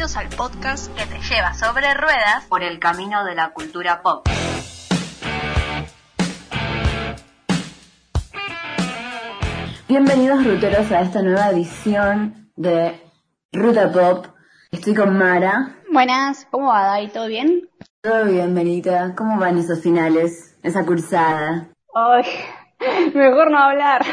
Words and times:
Bienvenidos 0.00 0.16
al 0.16 0.34
podcast 0.34 0.96
que 0.96 1.04
te 1.04 1.20
lleva 1.20 1.52
sobre 1.52 1.92
ruedas 1.92 2.46
por 2.48 2.62
el 2.62 2.78
camino 2.78 3.22
de 3.26 3.34
la 3.34 3.50
cultura 3.50 4.00
pop. 4.00 4.26
Bienvenidos 9.86 10.42
ruteros 10.42 10.90
a 10.90 11.02
esta 11.02 11.20
nueva 11.20 11.50
edición 11.50 12.50
de 12.56 12.98
Ruta 13.52 13.92
Pop. 13.92 14.28
Estoy 14.70 14.94
con 14.94 15.18
Mara. 15.18 15.76
Buenas, 15.92 16.46
¿cómo 16.50 16.68
va, 16.68 16.86
Dai? 16.86 17.08
¿Todo 17.12 17.26
bien? 17.26 17.68
Todo 18.00 18.24
bien, 18.24 18.54
Benita. 18.54 19.14
¿Cómo 19.14 19.38
van 19.38 19.58
esos 19.58 19.82
finales? 19.82 20.56
Esa 20.62 20.86
cursada. 20.86 21.68
Ay, 21.94 22.24
mejor 23.14 23.50
no 23.50 23.58
hablar. 23.58 24.06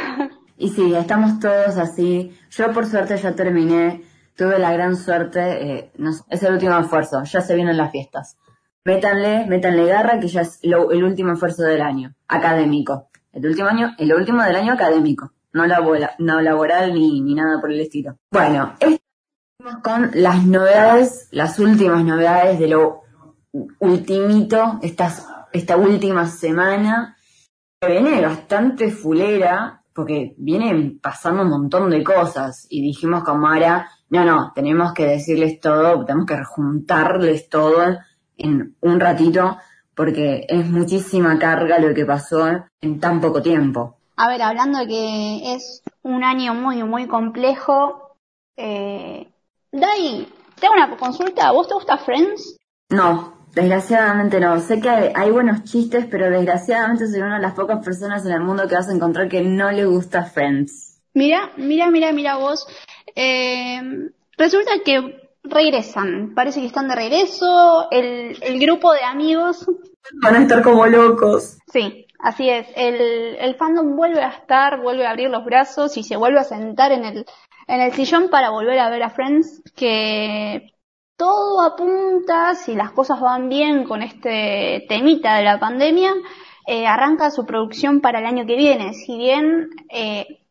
Y 0.58 0.68
sí, 0.68 0.94
estamos 0.94 1.40
todos 1.40 1.78
así. 1.78 2.38
Yo 2.50 2.74
por 2.74 2.88
suerte 2.88 3.16
ya 3.16 3.34
terminé. 3.36 4.04
Tuve 4.38 4.60
la 4.60 4.72
gran 4.72 4.96
suerte. 4.96 5.40
Eh, 5.42 5.92
no 5.98 6.12
es 6.30 6.44
el 6.44 6.54
último 6.54 6.78
esfuerzo. 6.78 7.24
Ya 7.24 7.42
se 7.42 7.56
vienen 7.56 7.76
las 7.78 7.92
fiestas. 7.92 8.38
Métanle, 8.86 9.46
métanle 9.48 9.86
garra 9.86 10.20
que 10.20 10.28
ya 10.28 10.42
es 10.42 10.60
el 10.62 11.04
último 11.04 11.34
esfuerzo 11.34 11.64
del 11.64 11.82
año. 11.82 12.14
Académico. 12.28 13.10
El 13.34 13.46
último 13.48 13.68
año, 13.68 13.96
el 13.98 14.14
último 14.14 14.42
del 14.44 14.56
año 14.56 14.74
académico. 14.74 15.34
No, 15.54 15.66
labora- 15.66 16.16
no 16.20 16.40
laboral 16.42 16.94
ni, 16.94 17.22
ni 17.22 17.34
nada 17.36 17.60
por 17.60 17.72
el 17.72 17.82
estilo. 17.82 18.18
Bueno, 18.32 18.74
estamos 18.80 19.82
con 19.84 20.12
las 20.14 20.46
novedades, 20.46 21.28
las 21.32 21.58
últimas 21.60 22.04
novedades 22.04 22.60
de 22.60 22.68
lo 22.68 23.02
ultimito, 23.80 24.80
estas, 24.82 25.28
esta 25.52 25.78
última 25.78 26.28
semana, 26.28 27.18
que 27.82 27.88
viene 27.90 28.22
bastante 28.22 28.92
fulera, 28.92 29.84
porque 29.94 30.36
vienen 30.38 31.00
pasando 31.00 31.42
un 31.44 31.50
montón 31.50 31.90
de 31.90 32.04
cosas, 32.04 32.68
y 32.70 32.82
dijimos 32.82 33.24
con 33.24 33.40
Mara, 33.40 33.90
no, 34.10 34.24
no, 34.24 34.52
tenemos 34.56 34.94
que 34.94 35.06
decirles 35.06 35.60
todo, 35.60 36.06
tenemos 36.06 36.26
que 36.26 36.44
juntarles 36.44 37.50
todo 37.50 37.98
en 38.38 38.76
un 38.82 39.00
ratito, 39.00 39.58
porque 39.96 40.46
es 40.48 40.70
muchísima 40.70 41.38
carga 41.40 41.80
lo 41.80 41.94
que 41.94 42.06
pasó 42.06 42.48
en 42.82 43.00
tan 43.00 43.20
poco 43.20 43.42
tiempo. 43.42 43.98
A 44.16 44.30
ver, 44.30 44.42
hablando 44.42 44.80
de 44.80 44.88
que 44.88 45.54
es 45.54 45.84
un 46.04 46.24
año 46.24 46.54
muy, 46.54 46.84
muy 46.84 47.08
complejo, 47.08 48.16
eh, 48.56 49.32
Dai, 49.72 50.28
te 50.60 50.66
hago 50.66 50.76
una 50.76 50.98
consulta. 50.98 51.52
¿Vos 51.52 51.68
te 51.68 51.74
gusta 51.74 51.98
Friends? 51.98 52.58
No, 52.90 53.34
desgraciadamente 53.54 54.40
no. 54.40 54.60
Sé 54.60 54.80
que 54.80 54.90
hay, 54.90 55.12
hay 55.14 55.32
buenos 55.32 55.64
chistes, 55.66 56.06
pero 56.10 56.30
desgraciadamente 56.30 57.08
soy 57.08 57.22
una 57.22 57.36
de 57.36 57.42
las 57.42 57.54
pocas 57.54 57.84
personas 57.84 58.26
en 58.26 58.32
el 58.32 58.42
mundo 58.42 58.68
que 58.68 58.76
vas 58.76 58.90
a 58.90 58.94
encontrar 58.94 59.28
que 59.28 59.42
no 59.42 59.72
le 59.72 59.86
gusta 59.86 60.24
Friends. 60.24 60.87
Mira, 61.18 61.52
mira, 61.58 61.90
mira, 61.90 62.12
mira 62.14 62.38
vos. 62.38 62.68
Eh, 63.16 63.82
resulta 64.38 64.72
que 64.86 65.30
regresan. 65.44 66.34
Parece 66.36 66.62
que 66.62 66.68
están 66.68 66.88
de 66.88 66.96
regreso. 66.96 67.88
El, 67.90 68.38
el 68.42 68.60
grupo 68.60 68.94
de 68.94 69.04
amigos 69.04 69.66
Van 70.22 70.36
a 70.36 70.42
estar 70.44 70.62
como 70.62 70.86
locos. 70.86 71.58
Sí, 71.68 72.06
así 72.20 72.50
es. 72.50 72.68
El, 72.76 73.36
el 73.40 73.56
fandom 73.56 73.96
vuelve 73.96 74.22
a 74.22 74.30
estar, 74.30 74.80
vuelve 74.82 75.06
a 75.06 75.12
abrir 75.12 75.30
los 75.30 75.44
brazos 75.44 75.98
y 75.98 76.04
se 76.04 76.16
vuelve 76.16 76.40
a 76.40 76.44
sentar 76.44 76.92
en 76.92 77.06
el, 77.06 77.26
en 77.68 77.82
el 77.82 77.92
sillón 77.94 78.30
para 78.30 78.50
volver 78.50 78.80
a 78.80 78.90
ver 78.90 79.04
a 79.04 79.10
Friends, 79.10 79.64
que 79.76 80.72
todo 81.18 81.62
apunta, 81.62 82.56
si 82.56 82.76
las 82.76 82.92
cosas 82.92 83.20
van 83.20 83.50
bien 83.50 83.86
con 83.86 84.02
este 84.02 84.86
temita 84.88 85.36
de 85.36 85.44
la 85.44 85.60
pandemia, 85.60 86.14
eh, 86.68 86.86
arranca 86.86 87.32
su 87.32 87.46
producción 87.46 88.02
para 88.02 88.20
el 88.20 88.26
año 88.26 88.46
que 88.46 88.56
viene. 88.56 88.94
Si 88.94 89.18
bien 89.18 89.70
eh, 89.90 90.47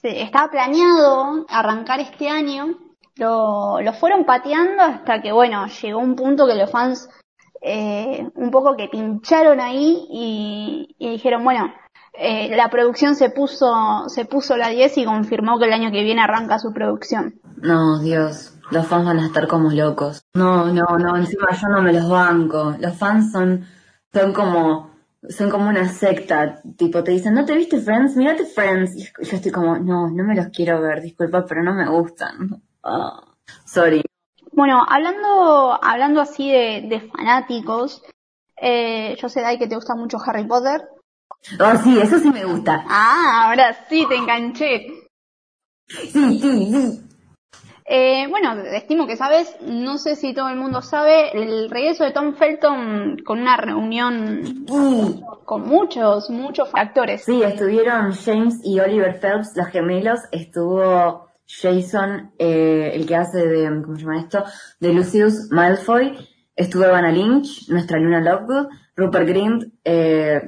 se- 0.00 0.22
estaba 0.22 0.50
planeado 0.50 1.46
arrancar 1.48 2.00
este 2.00 2.28
año, 2.28 2.76
lo, 3.16 3.80
lo 3.80 3.92
fueron 3.92 4.24
pateando 4.24 4.82
hasta 4.82 5.22
que, 5.22 5.32
bueno, 5.32 5.66
llegó 5.66 6.00
un 6.00 6.16
punto 6.16 6.46
que 6.46 6.54
los 6.54 6.70
fans 6.70 7.08
eh, 7.62 8.28
un 8.34 8.50
poco 8.50 8.76
que 8.76 8.88
pincharon 8.88 9.60
ahí 9.60 10.06
y, 10.10 10.96
dijeron, 10.98 11.44
bueno, 11.44 11.72
eh, 12.12 12.54
la 12.56 12.68
producción 12.68 13.14
se 13.16 13.30
puso, 13.30 14.04
se 14.08 14.24
puso 14.24 14.56
la 14.56 14.68
10 14.68 14.98
y 14.98 15.04
confirmó 15.04 15.58
que 15.58 15.64
el 15.66 15.72
año 15.72 15.90
que 15.90 16.02
viene 16.02 16.22
arranca 16.22 16.58
su 16.58 16.72
producción. 16.72 17.40
No, 17.56 17.98
Dios, 18.00 18.54
los 18.70 18.86
fans 18.86 19.06
van 19.06 19.18
a 19.18 19.26
estar 19.26 19.48
como 19.48 19.70
locos. 19.70 20.22
No, 20.34 20.66
no, 20.66 20.84
no, 20.98 21.16
encima 21.16 21.48
yo 21.52 21.68
no 21.68 21.80
me 21.82 21.92
los 21.92 22.08
banco. 22.08 22.74
Los 22.78 22.94
fans 22.96 23.32
son, 23.32 23.64
son 24.12 24.32
como, 24.32 24.90
son 25.28 25.50
como 25.50 25.68
una 25.68 25.88
secta. 25.88 26.60
Tipo, 26.76 27.02
te 27.02 27.12
dicen, 27.12 27.34
¿no 27.34 27.44
te 27.44 27.54
viste 27.54 27.80
Friends? 27.80 28.16
Mírate 28.16 28.44
Friends. 28.46 28.96
Y 28.96 29.04
yo 29.04 29.36
estoy 29.36 29.50
como, 29.50 29.78
no, 29.78 30.08
no 30.08 30.24
me 30.24 30.34
los 30.34 30.48
quiero 30.48 30.80
ver, 30.80 31.00
disculpa, 31.02 31.44
pero 31.46 31.62
no 31.62 31.74
me 31.74 31.88
gustan. 31.88 32.62
Ah, 32.86 33.32
sorry. 33.64 34.02
Bueno, 34.52 34.84
hablando, 34.86 35.82
hablando 35.82 36.20
así 36.20 36.52
de, 36.52 36.84
de 36.86 37.00
fanáticos, 37.00 38.02
eh, 38.60 39.16
yo 39.18 39.30
sé, 39.30 39.40
Dai, 39.40 39.58
que 39.58 39.66
te 39.66 39.74
gusta 39.74 39.94
mucho 39.94 40.18
Harry 40.22 40.46
Potter. 40.46 40.82
Oh, 41.58 41.76
sí, 41.82 41.98
eso 41.98 42.18
sí 42.18 42.30
me 42.30 42.44
gusta. 42.44 42.84
Ah, 42.86 43.46
ahora 43.46 43.74
sí 43.88 44.04
te 44.06 44.16
enganché. 44.16 44.86
Sí, 45.88 46.38
sí, 46.38 46.40
sí. 46.40 47.03
Eh, 47.86 48.26
bueno, 48.30 48.54
estimo 48.62 49.06
que 49.06 49.16
sabes, 49.16 49.56
no 49.60 49.98
sé 49.98 50.16
si 50.16 50.32
todo 50.32 50.48
el 50.48 50.56
mundo 50.56 50.80
sabe, 50.80 51.30
el 51.36 51.68
regreso 51.68 52.04
de 52.04 52.12
Tom 52.12 52.34
Felton 52.34 53.18
con 53.24 53.40
una 53.40 53.58
reunión 53.58 54.64
Sí. 54.66 55.22
con 55.44 55.68
muchos, 55.68 56.30
muchos 56.30 56.70
actores. 56.72 57.24
Sí, 57.24 57.42
estuvieron 57.42 58.12
James 58.12 58.60
y 58.64 58.80
Oliver 58.80 59.20
Phelps, 59.20 59.52
los 59.54 59.66
gemelos. 59.66 60.20
Estuvo 60.32 61.28
Jason, 61.46 62.32
eh, 62.38 62.92
el 62.94 63.06
que 63.06 63.16
hace 63.16 63.46
de, 63.46 63.82
¿cómo 63.82 63.96
se 63.96 64.02
llama 64.02 64.20
esto? 64.20 64.44
De 64.80 64.92
Lucius 64.94 65.50
Malfoy. 65.50 66.16
Estuvo 66.56 66.84
Evanna 66.84 67.10
Lynch, 67.12 67.68
nuestra 67.68 67.98
Luna 67.98 68.20
Lovegood. 68.20 68.68
Rupert 68.96 69.28
Grint, 69.28 69.64
eh, 69.84 70.40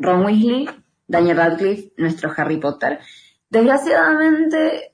Ron 0.00 0.24
Weasley. 0.24 0.68
Daniel 1.06 1.36
Radcliffe, 1.36 1.92
nuestro 1.98 2.32
Harry 2.36 2.56
Potter. 2.58 2.98
Desgraciadamente, 3.48 4.89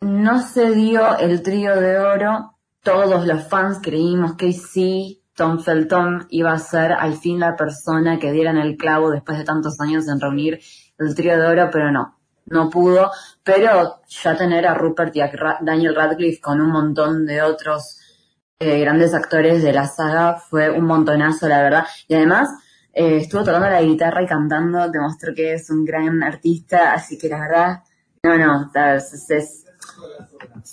no 0.00 0.40
se 0.42 0.70
dio 0.70 1.18
el 1.18 1.42
trío 1.42 1.76
de 1.76 1.98
oro. 1.98 2.56
Todos 2.82 3.26
los 3.26 3.46
fans 3.48 3.78
creímos 3.82 4.36
que 4.36 4.52
sí, 4.52 5.22
Tom 5.34 5.58
Felton 5.60 6.26
iba 6.30 6.52
a 6.52 6.58
ser 6.58 6.92
al 6.92 7.14
fin 7.14 7.38
la 7.40 7.56
persona 7.56 8.18
que 8.18 8.32
diera 8.32 8.50
en 8.50 8.56
el 8.58 8.76
clavo 8.76 9.10
después 9.10 9.38
de 9.38 9.44
tantos 9.44 9.80
años 9.80 10.08
en 10.08 10.20
reunir 10.20 10.60
el 10.98 11.14
trío 11.14 11.38
de 11.38 11.46
oro, 11.46 11.68
pero 11.70 11.90
no, 11.92 12.18
no 12.46 12.70
pudo. 12.70 13.10
Pero 13.42 14.00
ya 14.08 14.36
tener 14.36 14.66
a 14.66 14.74
Rupert 14.74 15.14
y 15.16 15.20
a 15.20 15.30
Daniel 15.60 15.94
Radcliffe 15.94 16.40
con 16.40 16.60
un 16.60 16.70
montón 16.70 17.26
de 17.26 17.42
otros 17.42 17.98
eh, 18.58 18.80
grandes 18.80 19.14
actores 19.14 19.62
de 19.62 19.72
la 19.72 19.86
saga 19.86 20.36
fue 20.36 20.70
un 20.70 20.84
montonazo, 20.84 21.48
la 21.48 21.62
verdad. 21.62 21.84
Y 22.08 22.14
además, 22.14 22.48
eh, 22.92 23.18
estuvo 23.18 23.44
tocando 23.44 23.68
la 23.68 23.82
guitarra 23.82 24.22
y 24.22 24.26
cantando, 24.26 24.88
demostró 24.90 25.34
que 25.34 25.54
es 25.54 25.70
un 25.70 25.84
gran 25.84 26.22
artista, 26.22 26.92
así 26.92 27.16
que 27.18 27.28
la 27.28 27.40
verdad, 27.40 27.82
no, 28.22 28.36
no, 28.36 28.70
es- 28.96 29.30
es- 29.30 29.64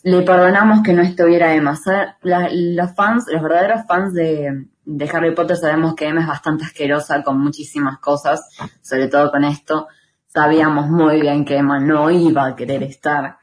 le 0.04 0.22
perdonamos 0.22 0.82
que 0.84 0.94
no 0.94 1.02
estuviera 1.02 1.54
Emma. 1.54 1.78
Los 2.24 2.96
fans, 2.96 3.26
los 3.32 3.42
verdaderos 3.42 3.86
fans 3.88 4.14
de, 4.14 4.68
Harry 5.14 5.36
Potter 5.36 5.58
sabemos 5.58 5.96
que 5.96 6.08
Emma 6.08 6.22
es 6.22 6.28
bastante 6.28 6.66
asquerosa 6.66 7.24
con 7.24 7.40
muchísimas 7.40 8.00
cosas, 8.00 8.50
sobre 8.82 9.08
todo 9.08 9.32
con 9.32 9.44
esto. 9.44 9.88
Sabíamos 10.28 10.90
muy 10.90 11.22
bien 11.22 11.46
que 11.46 11.58
Emma 11.58 11.80
no 11.80 12.10
iba 12.10 12.46
a 12.46 12.56
querer 12.56 12.84
estar. 12.84 13.38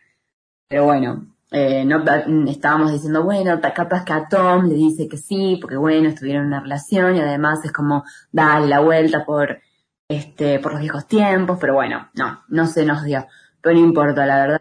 Pero 0.68 0.84
bueno, 0.84 1.34
eh, 1.50 1.84
no, 1.84 2.02
estábamos 2.48 2.92
diciendo, 2.92 3.22
bueno, 3.22 3.60
capaz 3.60 4.04
que 4.04 4.12
a 4.12 4.28
Tom 4.28 4.66
le 4.66 4.74
dice 4.74 5.08
que 5.08 5.18
sí, 5.18 5.58
porque 5.60 5.76
bueno, 5.76 6.08
estuvieron 6.08 6.42
en 6.42 6.48
una 6.48 6.60
relación 6.60 7.16
y 7.16 7.20
además 7.20 7.64
es 7.64 7.72
como 7.72 8.04
darle 8.32 8.68
la 8.68 8.80
vuelta 8.80 9.24
por, 9.24 9.60
este, 10.08 10.58
por 10.58 10.72
los 10.72 10.80
viejos 10.80 11.06
tiempos, 11.06 11.58
pero 11.60 11.74
bueno, 11.74 12.08
no, 12.14 12.42
no 12.48 12.66
se 12.66 12.84
nos 12.84 13.04
dio. 13.04 13.26
Pero 13.60 13.76
no 13.76 13.84
importa, 13.84 14.26
la 14.26 14.36
verdad, 14.36 14.60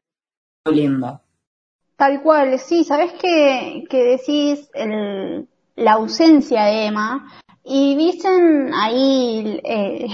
lindo. 0.72 1.20
Tal 1.98 2.22
cual, 2.22 2.58
sí, 2.60 2.84
sabes 2.84 3.14
que, 3.14 3.86
que 3.90 4.04
decís 4.04 4.70
el- 4.74 5.48
la 5.76 5.94
ausencia 5.94 6.64
de 6.66 6.86
Emma 6.88 7.32
y 7.64 7.96
dicen 7.96 8.72
ahí 8.74 9.60
eh, 9.64 10.08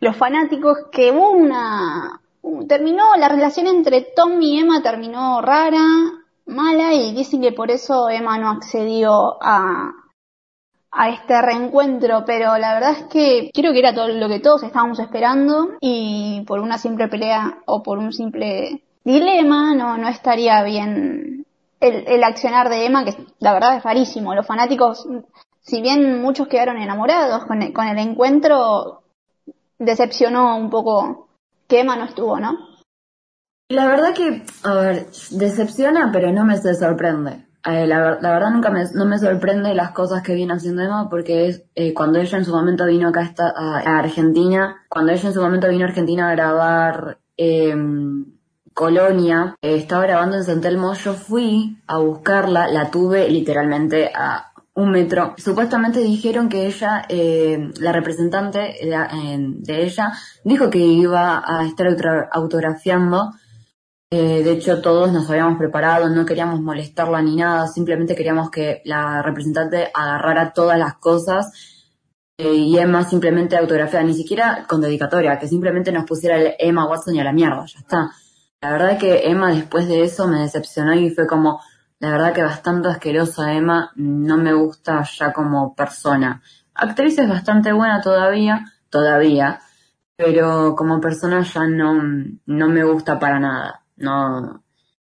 los 0.00 0.16
fanáticos 0.16 0.76
que 0.90 1.10
hubo 1.12 1.30
una 1.30 2.20
terminó 2.68 3.14
la 3.16 3.28
relación 3.28 3.66
entre 3.68 4.02
Tom 4.16 4.40
y 4.42 4.58
Emma 4.58 4.82
terminó 4.82 5.40
rara, 5.40 5.84
mala 6.46 6.92
y 6.92 7.14
dicen 7.14 7.40
que 7.40 7.52
por 7.52 7.70
eso 7.70 8.10
Emma 8.10 8.38
no 8.38 8.50
accedió 8.50 9.38
a 9.42 9.92
a 10.94 11.08
este 11.08 11.40
reencuentro, 11.40 12.22
pero 12.26 12.58
la 12.58 12.74
verdad 12.74 12.90
es 12.92 13.04
que 13.04 13.50
creo 13.54 13.72
que 13.72 13.78
era 13.78 13.94
todo 13.94 14.08
lo 14.08 14.28
que 14.28 14.40
todos 14.40 14.62
estábamos 14.62 14.98
esperando 14.98 15.70
y 15.80 16.44
por 16.46 16.60
una 16.60 16.76
simple 16.76 17.08
pelea 17.08 17.60
o 17.64 17.82
por 17.82 17.96
un 17.96 18.12
simple 18.12 18.82
dilema 19.04 19.74
no, 19.74 19.96
no 19.98 20.08
estaría 20.08 20.62
bien 20.62 21.46
el, 21.80 22.04
el 22.06 22.24
accionar 22.24 22.68
de 22.68 22.86
Emma, 22.86 23.04
que 23.04 23.16
la 23.40 23.52
verdad 23.52 23.76
es 23.76 23.82
rarísimo. 23.82 24.34
Los 24.34 24.46
fanáticos, 24.46 25.06
si 25.60 25.80
bien 25.82 26.20
muchos 26.22 26.48
quedaron 26.48 26.76
enamorados 26.76 27.44
con 27.44 27.62
el, 27.62 27.72
con 27.72 27.86
el 27.86 27.98
encuentro, 27.98 29.02
decepcionó 29.78 30.56
un 30.56 30.70
poco 30.70 31.28
que 31.68 31.80
Emma 31.80 31.96
no 31.96 32.04
estuvo, 32.04 32.38
¿no? 32.38 32.56
La 33.68 33.86
verdad 33.86 34.12
que, 34.14 34.44
a 34.64 34.74
ver, 34.74 35.06
decepciona, 35.30 36.10
pero 36.12 36.30
no 36.30 36.44
me 36.44 36.56
sorprende. 36.58 37.46
eh, 37.64 37.86
la, 37.86 38.18
la 38.20 38.30
verdad 38.32 38.50
nunca 38.50 38.70
me, 38.70 38.84
no 38.92 39.06
me 39.06 39.18
sorprende 39.18 39.74
las 39.74 39.92
cosas 39.92 40.22
que 40.22 40.34
viene 40.34 40.52
haciendo 40.52 40.82
Emma 40.82 41.08
porque 41.08 41.46
es 41.46 41.64
eh, 41.74 41.94
cuando 41.94 42.18
ella 42.20 42.36
en 42.38 42.44
su 42.44 42.52
momento 42.52 42.84
vino 42.86 43.08
acá 43.08 43.32
a, 43.38 43.78
a- 43.78 43.98
Argentina, 44.00 44.84
cuando 44.90 45.12
ella 45.12 45.28
en 45.28 45.34
su 45.34 45.40
momento 45.40 45.68
vino 45.68 45.84
a 45.86 45.88
Argentina 45.88 46.28
a 46.28 46.32
grabar 46.32 47.18
em, 47.36 48.31
Colonia, 48.74 49.56
eh, 49.62 49.76
estaba 49.76 50.02
grabando 50.04 50.36
en 50.36 50.44
San 50.44 50.60
Telmo, 50.60 50.94
yo 50.94 51.14
fui 51.14 51.78
a 51.86 51.98
buscarla, 51.98 52.68
la 52.68 52.90
tuve 52.90 53.28
literalmente 53.28 54.10
a 54.14 54.52
un 54.74 54.90
metro. 54.90 55.34
Supuestamente 55.36 56.00
dijeron 56.00 56.48
que 56.48 56.66
ella, 56.66 57.04
eh, 57.08 57.70
la 57.78 57.92
representante 57.92 58.58
de, 58.58 59.82
ella, 59.84 60.12
dijo 60.44 60.70
que 60.70 60.78
iba 60.78 61.42
a 61.46 61.66
estar 61.66 61.86
auto- 61.86 62.28
autografiando 62.32 63.32
eh, 64.14 64.42
de 64.42 64.52
hecho, 64.52 64.82
todos 64.82 65.10
nos 65.10 65.30
habíamos 65.30 65.56
preparado, 65.56 66.10
no 66.10 66.26
queríamos 66.26 66.60
molestarla 66.60 67.22
ni 67.22 67.34
nada, 67.34 67.66
simplemente 67.66 68.14
queríamos 68.14 68.50
que 68.50 68.82
la 68.84 69.22
representante 69.22 69.90
agarrara 69.94 70.52
todas 70.52 70.78
las 70.78 70.96
cosas 70.98 71.50
eh, 72.36 72.52
y 72.52 72.76
Emma 72.76 73.08
simplemente 73.08 73.56
autografiara, 73.56 74.04
ni 74.04 74.12
siquiera 74.12 74.66
con 74.68 74.82
dedicatoria, 74.82 75.38
que 75.38 75.48
simplemente 75.48 75.92
nos 75.92 76.04
pusiera 76.04 76.36
el 76.36 76.52
Emma 76.58 76.86
Watson 76.86 77.14
y 77.14 77.20
a 77.20 77.24
la 77.24 77.32
mierda, 77.32 77.64
ya 77.64 77.78
está. 77.78 78.10
La 78.62 78.70
verdad 78.70 78.96
que 78.96 79.28
Emma 79.28 79.50
después 79.52 79.88
de 79.88 80.04
eso 80.04 80.28
me 80.28 80.38
decepcionó 80.38 80.94
y 80.94 81.10
fue 81.10 81.26
como, 81.26 81.60
la 81.98 82.12
verdad 82.12 82.32
que 82.32 82.44
bastante 82.44 82.88
asquerosa 82.88 83.52
Emma, 83.54 83.90
no 83.96 84.36
me 84.36 84.54
gusta 84.54 85.02
ya 85.02 85.32
como 85.32 85.74
persona. 85.74 86.40
Actriz 86.72 87.18
es 87.18 87.28
bastante 87.28 87.72
buena 87.72 88.00
todavía, 88.00 88.72
todavía, 88.88 89.60
pero 90.14 90.76
como 90.76 91.00
persona 91.00 91.42
ya 91.42 91.66
no, 91.66 92.00
no 92.46 92.68
me 92.68 92.84
gusta 92.84 93.18
para 93.18 93.40
nada. 93.40 93.82
No, 93.96 94.62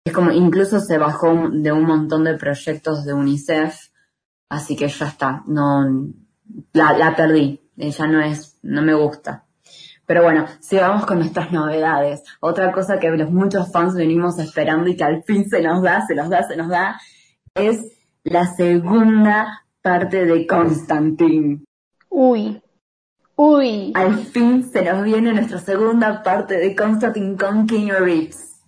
es 0.04 0.12
como, 0.12 0.30
incluso 0.30 0.78
se 0.80 0.98
bajó 0.98 1.48
de 1.50 1.72
un 1.72 1.84
montón 1.84 2.24
de 2.24 2.36
proyectos 2.36 3.06
de 3.06 3.14
UNICEF, 3.14 3.78
así 4.50 4.76
que 4.76 4.88
ya 4.88 5.06
está, 5.06 5.42
no, 5.46 5.86
la, 6.74 6.92
la 6.98 7.16
perdí, 7.16 7.70
ella 7.78 8.06
no 8.08 8.20
es, 8.20 8.58
no 8.62 8.82
me 8.82 8.92
gusta. 8.92 9.47
Pero 10.08 10.22
bueno, 10.22 10.46
sigamos 10.60 11.05
con 11.05 11.19
nuestras 11.19 11.52
novedades. 11.52 12.22
Otra 12.40 12.72
cosa 12.72 12.99
que 12.99 13.10
los 13.10 13.31
muchos 13.31 13.70
fans 13.70 13.94
venimos 13.94 14.38
esperando 14.38 14.88
y 14.88 14.96
que 14.96 15.05
al 15.05 15.22
fin 15.22 15.46
se 15.50 15.60
nos 15.60 15.82
da, 15.82 16.06
se 16.06 16.14
nos 16.14 16.31
da, 16.31 16.49
se 16.49 16.56
nos 16.56 16.70
da, 16.70 16.99
es 17.55 17.93
la 18.25 18.46
segunda 18.46 19.66
parte 19.82 20.25
de 20.25 20.46
Constantine. 20.46 21.62
Uy, 22.08 22.62
uy. 23.37 23.93
Al 23.94 24.16
fin 24.20 24.64
se 24.72 24.82
nos 24.82 25.05
viene 25.05 25.34
nuestra 25.34 25.58
segunda 25.58 26.22
parte 26.22 26.56
de 26.56 26.75
Constantine 26.75 27.37
con 27.37 27.66
Keanu 27.66 28.02
Reeves. 28.02 28.62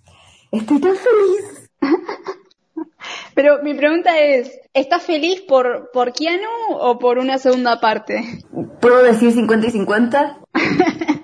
Estoy 0.53 0.79
tan 0.79 0.95
feliz. 0.95 1.71
Pero 3.35 3.63
mi 3.63 3.73
pregunta 3.73 4.19
es, 4.19 4.61
¿estás 4.75 5.05
feliz 5.05 5.41
por, 5.41 5.91
por 5.91 6.13
Keanu 6.13 6.77
o 6.79 6.99
por 6.99 7.17
una 7.17 7.39
segunda 7.39 7.81
parte? 7.81 8.45
¿Puedo 8.83 9.03
decir 9.03 9.33
50 9.33 9.69
y 9.69 9.71
50? 9.71 10.41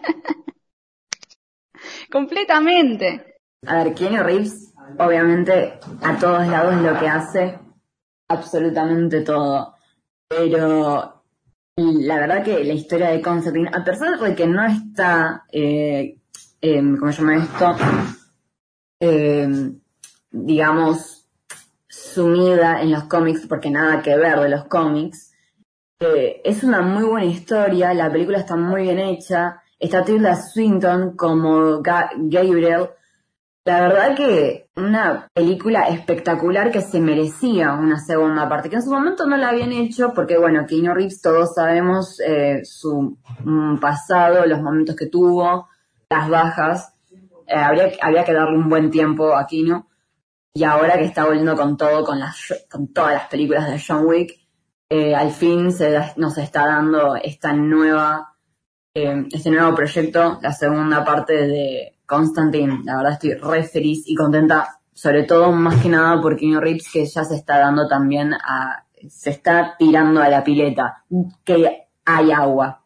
Completamente. 2.10 3.38
A 3.66 3.82
ver, 3.82 3.94
Keanu 3.94 4.22
Reeves, 4.22 4.72
obviamente, 4.98 5.78
a 6.02 6.16
todos 6.18 6.46
lados 6.46 6.80
lo 6.82 6.98
que 6.98 7.08
hace, 7.08 7.58
absolutamente 8.28 9.22
todo. 9.22 9.74
Pero 10.28 11.24
la 11.76 12.18
verdad 12.18 12.44
que 12.44 12.64
la 12.64 12.72
historia 12.72 13.10
de 13.10 13.20
Constantine, 13.20 13.70
a 13.72 13.84
pesar 13.84 14.18
de 14.18 14.34
que 14.34 14.46
no 14.46 14.64
está, 14.64 15.44
eh, 15.52 16.18
eh, 16.60 16.82
¿cómo 16.98 17.12
se 17.12 17.22
llama 17.22 17.36
esto? 17.36 17.76
Eh, 19.00 19.72
digamos, 20.30 21.28
sumida 21.88 22.80
en 22.80 22.92
los 22.92 23.04
cómics, 23.04 23.46
porque 23.46 23.70
nada 23.70 24.02
que 24.02 24.16
ver 24.16 24.40
de 24.40 24.48
los 24.48 24.64
cómics, 24.64 25.32
eh, 26.00 26.40
es 26.44 26.62
una 26.62 26.82
muy 26.82 27.04
buena 27.04 27.26
historia, 27.26 27.94
la 27.94 28.10
película 28.10 28.38
está 28.38 28.56
muy 28.56 28.82
bien 28.82 28.98
hecha, 28.98 29.62
está 29.78 30.04
Tilda 30.04 30.36
Swinton 30.36 31.16
como 31.16 31.82
Ga- 31.82 32.10
Gabriel, 32.16 32.90
la 33.64 33.80
verdad 33.80 34.14
que 34.14 34.68
una 34.76 35.28
película 35.34 35.88
espectacular 35.88 36.70
que 36.70 36.80
se 36.82 37.00
merecía 37.00 37.72
una 37.72 37.98
segunda 37.98 38.48
parte, 38.48 38.70
que 38.70 38.76
en 38.76 38.82
su 38.82 38.90
momento 38.90 39.26
no 39.26 39.36
la 39.36 39.48
habían 39.48 39.72
hecho 39.72 40.12
porque, 40.14 40.38
bueno, 40.38 40.64
Keanu 40.66 40.94
Reeves 40.94 41.20
todos 41.20 41.54
sabemos 41.54 42.20
eh, 42.20 42.60
su 42.64 43.18
mm, 43.40 43.78
pasado, 43.78 44.46
los 44.46 44.62
momentos 44.62 44.94
que 44.94 45.06
tuvo, 45.06 45.68
las 46.08 46.28
bajas. 46.28 46.94
Eh, 47.48 47.56
habría, 47.56 47.90
había 48.02 48.24
que 48.24 48.32
darle 48.32 48.56
un 48.56 48.68
buen 48.68 48.88
tiempo 48.90 49.34
a 49.34 49.46
Keanu. 49.48 49.84
Y 50.54 50.62
ahora 50.62 50.96
que 50.96 51.04
está 51.04 51.24
volviendo 51.24 51.56
con 51.56 51.76
todo, 51.76 52.04
con, 52.04 52.20
las, 52.20 52.66
con 52.70 52.92
todas 52.92 53.14
las 53.14 53.26
películas 53.28 53.68
de 53.68 53.82
John 53.84 54.06
Wick, 54.06 54.32
eh, 54.88 55.14
al 55.14 55.32
fin 55.32 55.72
se 55.72 56.12
nos 56.16 56.38
está 56.38 56.66
dando 56.66 57.16
esta 57.16 57.52
nueva 57.52 58.35
eh, 58.96 59.26
este 59.30 59.50
nuevo 59.50 59.74
proyecto, 59.74 60.38
la 60.40 60.52
segunda 60.52 61.04
parte 61.04 61.34
de 61.34 61.96
Constantine. 62.06 62.80
La 62.82 62.96
verdad 62.96 63.12
estoy 63.12 63.34
re 63.34 63.62
feliz 63.62 64.04
y 64.06 64.14
contenta, 64.14 64.78
sobre 64.94 65.24
todo 65.24 65.52
más 65.52 65.82
que 65.82 65.90
nada 65.90 66.18
por 66.22 66.34
Keanu 66.34 66.60
Reeves 66.60 66.90
que 66.90 67.04
ya 67.04 67.22
se 67.22 67.34
está 67.34 67.58
dando 67.58 67.86
también 67.86 68.32
a, 68.32 68.84
se 69.06 69.28
está 69.28 69.76
tirando 69.78 70.22
a 70.22 70.30
la 70.30 70.42
pileta, 70.42 71.04
que 71.44 71.88
hay 72.06 72.32
agua. 72.32 72.80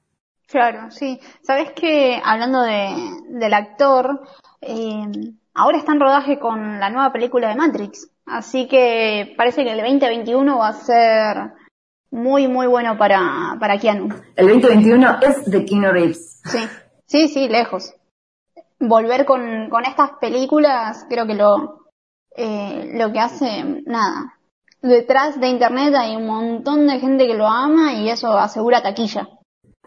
Claro, 0.48 0.90
sí. 0.90 1.20
Sabes 1.42 1.70
que 1.76 2.20
hablando 2.24 2.62
de, 2.62 2.92
del 3.28 3.54
actor, 3.54 4.20
eh, 4.60 5.06
ahora 5.54 5.78
está 5.78 5.92
en 5.92 6.00
rodaje 6.00 6.40
con 6.40 6.80
la 6.80 6.90
nueva 6.90 7.12
película 7.12 7.50
de 7.50 7.54
Matrix. 7.54 8.10
Así 8.26 8.66
que 8.66 9.32
parece 9.36 9.62
que 9.62 9.70
el 9.70 9.78
2021 9.78 10.58
va 10.58 10.68
a 10.70 10.72
ser 10.72 11.52
muy, 12.10 12.48
muy 12.48 12.66
bueno 12.66 12.98
para, 12.98 13.56
para 13.58 13.78
Keanu. 13.78 14.08
El 14.36 14.48
2021 14.48 15.18
es 15.22 15.44
de 15.50 15.64
Keanu 15.64 15.92
Reeves. 15.92 16.40
Sí, 16.44 16.58
sí, 17.06 17.28
sí, 17.28 17.48
lejos. 17.48 17.94
Volver 18.78 19.24
con, 19.24 19.68
con 19.68 19.84
estas 19.84 20.12
películas, 20.20 21.06
creo 21.08 21.26
que 21.26 21.34
lo, 21.34 21.86
eh, 22.36 22.92
lo 22.94 23.12
que 23.12 23.20
hace, 23.20 23.82
nada. 23.86 24.38
Detrás 24.82 25.38
de 25.38 25.48
internet 25.48 25.94
hay 25.94 26.16
un 26.16 26.26
montón 26.26 26.86
de 26.86 26.98
gente 26.98 27.26
que 27.26 27.34
lo 27.34 27.46
ama 27.46 27.92
y 27.92 28.08
eso 28.08 28.32
asegura 28.38 28.82
taquilla. 28.82 29.28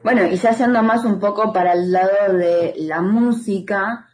Bueno, 0.04 0.26
y 0.26 0.36
ya 0.36 0.52
yendo 0.52 0.84
más 0.84 1.04
un 1.06 1.20
poco 1.20 1.52
para 1.52 1.74
el 1.74 1.92
lado 1.92 2.34
de 2.34 2.76
la 2.78 3.02
música, 3.02 4.08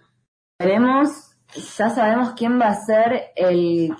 tenemos, 0.57 1.35
ya 1.77 1.89
sabemos 1.89 2.33
quién 2.33 2.59
va 2.59 2.67
a 2.67 2.85
ser 2.85 3.31
el 3.35 3.93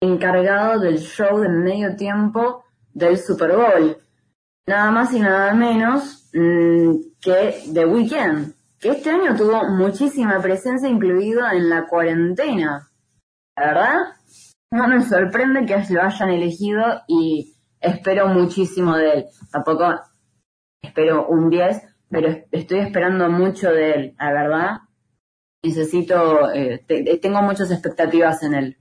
encargado 0.00 0.78
del 0.80 0.98
show 0.98 1.38
de 1.38 1.48
medio 1.48 1.96
tiempo 1.96 2.65
del 2.96 3.18
Super 3.18 3.52
Bowl. 3.54 3.98
Nada 4.66 4.90
más 4.90 5.12
y 5.12 5.20
nada 5.20 5.52
menos 5.54 6.28
mm, 6.32 6.94
que 7.20 7.62
The 7.72 7.84
Weeknd, 7.84 8.54
que 8.80 8.88
este 8.88 9.10
año 9.10 9.36
tuvo 9.36 9.68
muchísima 9.68 10.40
presencia 10.40 10.88
incluido 10.88 11.46
en 11.48 11.68
la 11.68 11.86
cuarentena. 11.86 12.88
La 13.56 13.66
verdad, 13.66 13.96
no 14.72 14.88
me 14.88 15.02
sorprende 15.02 15.66
que 15.66 15.92
lo 15.92 16.02
hayan 16.02 16.30
elegido 16.30 17.02
y 17.06 17.54
espero 17.80 18.28
muchísimo 18.28 18.96
de 18.96 19.10
él. 19.12 19.24
Tampoco 19.52 20.00
espero 20.82 21.26
un 21.28 21.50
10, 21.50 21.82
pero 22.10 22.28
es- 22.28 22.44
estoy 22.50 22.78
esperando 22.78 23.28
mucho 23.28 23.70
de 23.70 23.92
él, 23.92 24.14
la 24.18 24.32
verdad. 24.32 24.70
Necesito, 25.62 26.50
eh, 26.52 26.82
te- 26.86 27.18
tengo 27.18 27.42
muchas 27.42 27.70
expectativas 27.70 28.42
en 28.42 28.54
él. 28.54 28.76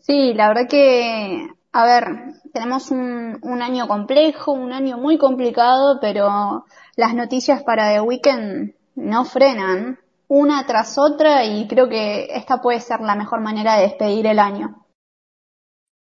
Sí, 0.00 0.34
la 0.34 0.48
verdad 0.48 0.68
que, 0.68 1.48
a 1.72 1.86
ver, 1.86 2.34
tenemos 2.52 2.90
un, 2.90 3.62
año 3.62 3.88
complejo, 3.88 4.52
un 4.52 4.72
año 4.72 4.98
muy 4.98 5.16
complicado, 5.16 5.98
pero 6.00 6.66
las 6.96 7.14
noticias 7.14 7.62
para 7.62 7.92
The 7.92 8.02
Weeknd 8.02 8.74
no 8.96 9.24
frenan 9.24 9.98
una 10.28 10.66
tras 10.66 10.98
otra 10.98 11.44
y 11.44 11.66
creo 11.68 11.88
que 11.88 12.26
esta 12.34 12.60
puede 12.60 12.80
ser 12.80 13.00
la 13.00 13.14
mejor 13.14 13.40
manera 13.40 13.76
de 13.76 13.82
despedir 13.82 14.26
el 14.26 14.38
año. 14.38 14.84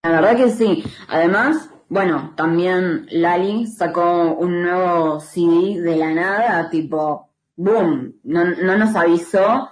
La 0.02 0.12
verdad 0.12 0.36
que 0.36 0.50
sí. 0.50 0.84
Además, 1.08 1.70
bueno, 1.90 2.32
también 2.34 3.06
Lali 3.10 3.66
sacó 3.66 4.34
un 4.34 4.62
nuevo 4.62 5.20
CD 5.20 5.80
de 5.82 5.96
la 5.96 6.14
nada, 6.14 6.70
tipo, 6.70 7.28
boom, 7.56 8.20
no, 8.24 8.44
no 8.44 8.76
nos 8.78 8.96
avisó 8.96 9.68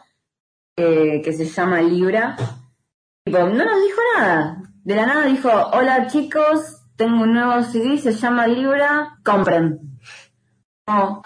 eh, 0.76 1.22
que 1.22 1.32
se 1.32 1.46
llama 1.46 1.80
Libra. 1.80 2.36
Tipo, 3.24 3.38
no 3.38 3.64
nos 3.64 3.82
dijo 3.82 4.00
nada. 4.18 4.62
De 4.86 4.94
la 4.94 5.04
nada 5.04 5.26
dijo, 5.26 5.50
hola 5.72 6.06
chicos, 6.06 6.80
tengo 6.94 7.24
un 7.24 7.32
nuevo 7.32 7.60
CD, 7.64 7.98
se 7.98 8.12
llama 8.12 8.46
Libra, 8.46 9.18
compren. 9.24 9.80
Oh, 10.86 11.20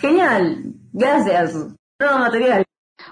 genial, 0.00 0.74
gracias. 0.92 1.54
Nuevo 1.98 2.18
material. 2.20 2.64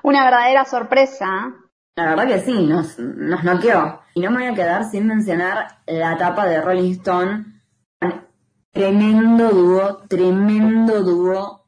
Una 0.05 0.23
verdadera 0.23 0.64
sorpresa. 0.67 1.52
La 1.97 2.11
verdad 2.11 2.28
que 2.28 2.38
sí, 2.38 2.64
nos, 2.64 2.97
nos 3.00 3.43
noqueó. 3.43 4.00
Y 4.14 4.21
no 4.21 4.31
me 4.31 4.43
voy 4.43 4.52
a 4.52 4.55
quedar 4.55 4.85
sin 4.88 5.05
mencionar 5.05 5.81
la 5.88 6.17
tapa 6.17 6.47
de 6.47 6.61
Rolling 6.61 6.93
Stone. 6.93 7.47
Tremendo 8.71 9.50
dúo, 9.50 9.97
tremendo 10.07 11.02
dúo 11.02 11.64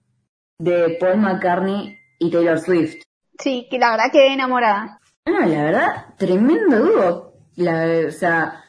de 0.56 0.98
Paul 1.00 1.16
McCartney 1.16 1.98
y 2.20 2.30
Taylor 2.30 2.60
Swift. 2.60 3.02
Sí, 3.40 3.66
que 3.68 3.80
la 3.80 3.90
verdad 3.90 4.12
quedé 4.12 4.34
enamorada. 4.34 5.00
No, 5.26 5.40
la 5.40 5.62
verdad, 5.64 6.14
tremendo 6.16 6.78
dúo. 6.78 7.29
O 7.60 8.10
sea, 8.10 8.64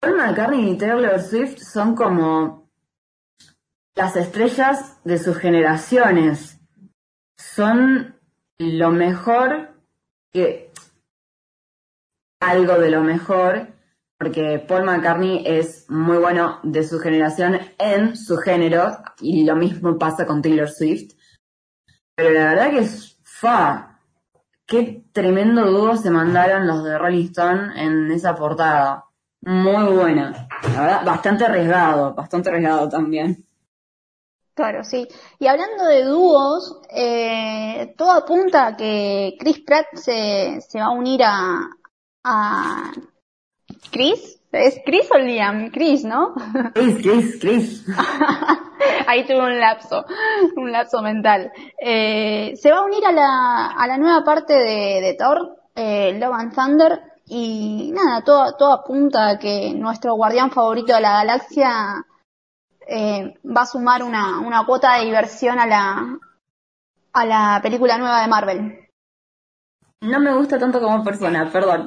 Paul 0.00 0.16
McCartney 0.16 0.70
y 0.70 0.78
Taylor 0.78 1.20
Swift 1.20 1.58
son 1.58 1.94
como 1.94 2.70
las 3.96 4.16
estrellas 4.16 4.98
de 5.04 5.18
sus 5.18 5.36
generaciones. 5.36 6.60
Son 7.36 8.16
lo 8.58 8.90
mejor 8.90 9.74
que 10.32 10.72
algo 12.40 12.78
de 12.78 12.90
lo 12.90 13.02
mejor, 13.02 13.74
porque 14.18 14.64
Paul 14.66 14.84
McCartney 14.84 15.42
es 15.44 15.90
muy 15.90 16.18
bueno 16.18 16.60
de 16.62 16.84
su 16.84 17.00
generación 17.00 17.58
en 17.78 18.16
su 18.16 18.36
género, 18.36 18.98
y 19.20 19.44
lo 19.44 19.56
mismo 19.56 19.98
pasa 19.98 20.26
con 20.26 20.42
Taylor 20.42 20.68
Swift. 20.68 21.14
Pero 22.14 22.30
la 22.30 22.54
verdad 22.54 22.70
que 22.70 22.78
es 22.78 23.18
fa. 23.24 23.87
Qué 24.68 25.02
tremendo 25.12 25.64
dúo 25.64 25.96
se 25.96 26.10
mandaron 26.10 26.66
los 26.66 26.84
de 26.84 26.98
Rolling 26.98 27.28
Stone 27.28 27.82
en 27.82 28.10
esa 28.10 28.34
portada. 28.34 29.06
Muy 29.40 29.94
buena. 29.94 30.46
La 30.74 30.80
verdad, 30.82 31.04
bastante 31.06 31.46
arriesgado, 31.46 32.12
bastante 32.12 32.50
arriesgado 32.50 32.86
también. 32.86 33.46
Claro, 34.52 34.84
sí. 34.84 35.08
Y 35.38 35.46
hablando 35.46 35.84
de 35.86 36.04
dúos, 36.04 36.82
eh, 36.90 37.94
todo 37.96 38.12
apunta 38.12 38.66
a 38.66 38.76
que 38.76 39.36
Chris 39.40 39.60
Pratt 39.60 39.86
se, 39.94 40.60
se 40.60 40.80
va 40.80 40.86
a 40.86 40.90
unir 40.90 41.22
a, 41.24 41.70
a 42.24 42.92
Chris. 43.90 44.37
¿Es 44.52 44.80
Chris 44.84 45.08
o 45.12 45.18
Liam? 45.18 45.70
Chris, 45.70 46.04
¿no? 46.04 46.34
Chris, 46.74 46.96
Chris, 47.02 47.38
Chris. 47.40 47.86
Ahí 49.06 49.26
tuve 49.26 49.40
un 49.40 49.58
lapso, 49.58 50.04
un 50.56 50.72
lapso 50.72 51.02
mental. 51.02 51.52
Eh, 51.78 52.54
se 52.56 52.70
va 52.70 52.78
a 52.78 52.84
unir 52.84 53.04
a 53.04 53.12
la, 53.12 53.66
a 53.76 53.86
la 53.86 53.98
nueva 53.98 54.24
parte 54.24 54.54
de, 54.54 55.00
de 55.00 55.16
Thor, 55.18 55.56
eh, 55.74 56.18
Love 56.18 56.34
and 56.34 56.54
Thunder, 56.54 57.00
y 57.26 57.92
nada, 57.92 58.22
todo, 58.22 58.54
todo 58.56 58.72
apunta 58.72 59.30
a 59.30 59.38
que 59.38 59.74
nuestro 59.74 60.14
guardián 60.14 60.50
favorito 60.50 60.94
de 60.94 61.00
la 61.02 61.12
galaxia 61.12 62.06
eh, 62.86 63.34
va 63.44 63.62
a 63.62 63.66
sumar 63.66 64.02
una, 64.02 64.40
una 64.40 64.64
cuota 64.64 64.94
de 64.94 65.04
diversión 65.04 65.58
a 65.58 65.66
la, 65.66 66.18
a 67.12 67.26
la 67.26 67.60
película 67.62 67.98
nueva 67.98 68.22
de 68.22 68.28
Marvel. 68.28 68.88
No 70.00 70.20
me 70.20 70.32
gusta 70.32 70.58
tanto 70.58 70.80
como 70.80 71.04
persona, 71.04 71.50
perdón. 71.52 71.86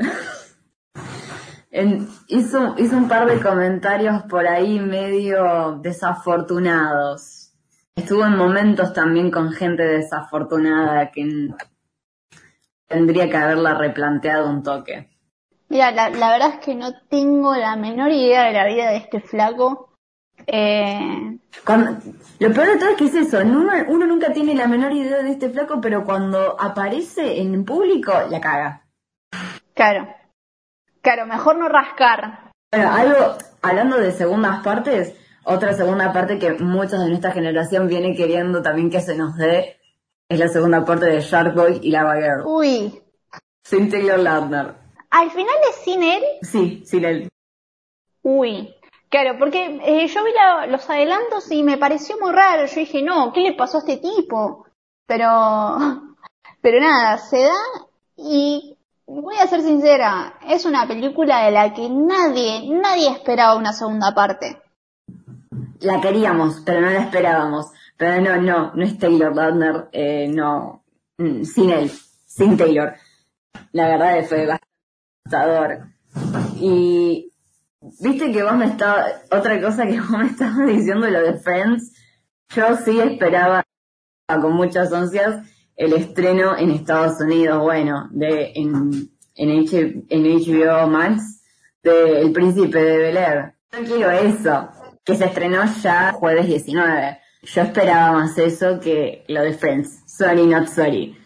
En- 1.71 2.07
hizo, 2.27 2.75
hizo 2.77 2.97
un 2.97 3.07
par 3.07 3.25
de 3.27 3.39
comentarios 3.41 4.23
por 4.23 4.45
ahí 4.47 4.79
medio 4.79 5.79
desafortunados. 5.81 7.53
Estuvo 7.95 8.25
en 8.25 8.35
momentos 8.37 8.93
también 8.93 9.31
con 9.31 9.51
gente 9.51 9.83
desafortunada 9.83 11.11
que 11.11 11.49
tendría 12.87 13.29
que 13.29 13.37
haberla 13.37 13.73
replanteado 13.75 14.49
un 14.49 14.63
toque. 14.63 15.09
Mira, 15.69 15.91
la, 15.91 16.09
la 16.09 16.31
verdad 16.31 16.49
es 16.55 16.59
que 16.65 16.75
no 16.75 16.91
tengo 17.09 17.55
la 17.55 17.77
menor 17.77 18.11
idea 18.11 18.43
de 18.43 18.53
la 18.53 18.65
vida 18.67 18.89
de 18.89 18.97
este 18.97 19.21
flaco. 19.21 19.93
Eh, 20.47 21.37
Cuando- 21.65 22.01
lo 22.39 22.51
peor 22.53 22.67
de 22.67 22.77
todo 22.77 22.89
es 22.89 22.95
que 22.97 23.05
es 23.05 23.15
eso, 23.15 23.39
uno, 23.39 23.71
uno 23.87 24.07
nunca 24.07 24.33
tiene 24.33 24.55
la 24.55 24.67
menor 24.67 24.91
idea 24.91 25.21
de 25.21 25.31
este 25.31 25.49
flaco, 25.49 25.79
pero 25.79 26.03
cuando 26.03 26.59
aparece 26.59 27.39
en 27.41 27.63
público, 27.63 28.11
la 28.29 28.41
caga. 28.41 28.85
claro. 29.73 30.07
Claro, 31.01 31.25
mejor 31.25 31.57
no 31.57 31.67
rascar. 31.67 32.51
Bueno, 32.71 32.91
algo, 32.93 33.37
hablando 33.61 33.97
de 33.97 34.11
segundas 34.11 34.63
partes, 34.63 35.15
otra 35.43 35.73
segunda 35.73 36.13
parte 36.13 36.37
que 36.39 36.53
muchos 36.53 36.99
de 36.99 37.09
nuestra 37.09 37.31
generación 37.31 37.87
viene 37.87 38.15
queriendo 38.15 38.61
también 38.61 38.89
que 38.89 39.01
se 39.01 39.15
nos 39.17 39.35
dé, 39.37 39.77
es 40.29 40.39
la 40.39 40.47
segunda 40.47 40.85
parte 40.85 41.05
de 41.07 41.19
Shark 41.21 41.53
Boy 41.55 41.79
y 41.83 41.91
Lava 41.91 42.15
Girl. 42.15 42.43
Uy, 42.45 43.01
Sin 43.63 43.89
Taylor 43.89 44.19
Lautner. 44.19 44.75
al 45.09 45.31
final 45.31 45.55
es 45.69 45.75
sin 45.83 46.03
él. 46.03 46.23
Sí, 46.41 46.83
sin 46.85 47.03
él. 47.05 47.29
Uy, 48.23 48.73
claro, 49.09 49.35
porque 49.39 49.79
eh, 49.83 50.07
yo 50.07 50.23
vi 50.23 50.31
la- 50.33 50.67
los 50.67 50.89
adelantos 50.89 51.51
y 51.51 51.63
me 51.63 51.77
pareció 51.77 52.17
muy 52.19 52.31
raro. 52.31 52.65
Yo 52.67 52.75
dije, 52.75 53.01
no, 53.01 53.33
¿qué 53.33 53.41
le 53.41 53.53
pasó 53.53 53.77
a 53.77 53.79
este 53.81 53.97
tipo? 53.97 54.65
Pero, 55.07 55.27
pero 56.61 56.79
nada, 56.79 57.17
se 57.17 57.41
da 57.43 57.53
y 58.15 58.70
voy 59.19 59.35
a 59.35 59.47
ser 59.47 59.61
sincera, 59.61 60.35
es 60.47 60.65
una 60.65 60.87
película 60.87 61.45
de 61.45 61.51
la 61.51 61.73
que 61.73 61.89
nadie, 61.89 62.69
nadie 62.69 63.09
esperaba 63.09 63.55
una 63.55 63.73
segunda 63.73 64.13
parte. 64.13 64.61
La 65.81 65.99
queríamos, 65.99 66.61
pero 66.65 66.81
no 66.81 66.89
la 66.89 66.99
esperábamos. 66.99 67.71
Pero 67.97 68.21
no, 68.21 68.41
no, 68.41 68.73
no 68.73 68.83
es 68.83 68.97
Taylor 68.97 69.35
Lautner, 69.35 69.89
eh, 69.91 70.27
no, 70.27 70.83
mm, 71.17 71.43
sin 71.43 71.69
él, 71.69 71.91
sin 72.25 72.57
Taylor. 72.57 72.95
La 73.73 73.87
verdad 73.89 74.25
fue 74.27 74.47
bastante 74.47 75.83
Y 76.59 77.31
viste 77.99 78.31
que 78.31 78.43
vos 78.43 78.55
me 78.55 78.65
estabas, 78.65 79.23
otra 79.31 79.61
cosa 79.61 79.85
que 79.85 79.99
vos 80.01 80.09
me 80.09 80.25
estabas 80.27 80.67
diciendo 80.67 81.07
lo 81.07 81.21
de 81.21 81.37
Friends, 81.37 81.93
yo 82.55 82.75
sí 82.77 82.99
esperaba 82.99 83.63
con 84.27 84.53
muchas 84.53 84.91
ansias 84.93 85.45
el 85.75 85.93
estreno 85.93 86.57
en 86.57 86.71
Estados 86.71 87.19
Unidos, 87.21 87.59
bueno, 87.61 88.07
de 88.11 88.51
en, 88.55 89.09
en, 89.35 89.49
HBO 89.59 90.87
Max 90.87 91.43
de 91.83 92.21
El 92.21 92.31
Príncipe 92.31 92.81
de 92.81 92.97
Bel 92.97 93.17
Air. 93.17 93.55
Yo 93.71 93.95
quiero 93.95 94.11
eso, 94.11 94.69
que 95.03 95.15
se 95.15 95.25
estrenó 95.25 95.63
ya 95.81 96.11
jueves 96.13 96.47
19. 96.47 97.19
Yo 97.43 97.61
esperaba 97.63 98.11
más 98.11 98.37
eso 98.37 98.79
que 98.79 99.23
lo 99.27 99.41
de 99.41 99.53
Friends. 99.53 100.03
Sorry, 100.05 100.45
not 100.45 100.67
sorry. 100.67 101.17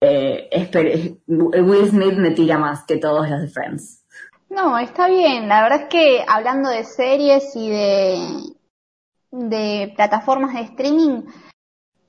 Eh, 0.00 1.18
Will 1.26 1.88
Smith 1.88 2.14
me 2.14 2.30
tira 2.32 2.58
más 2.58 2.84
que 2.84 2.98
todos 2.98 3.28
los 3.28 3.40
de 3.40 3.48
Friends. 3.48 4.04
No, 4.48 4.78
está 4.78 5.08
bien. 5.08 5.48
La 5.48 5.62
verdad 5.62 5.82
es 5.82 5.88
que 5.88 6.24
hablando 6.28 6.70
de 6.70 6.84
series 6.84 7.56
y 7.56 7.70
de, 7.70 8.18
de 9.32 9.92
plataformas 9.96 10.54
de 10.54 10.60
streaming, 10.60 11.22